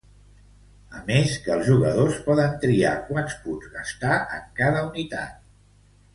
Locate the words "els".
1.55-1.67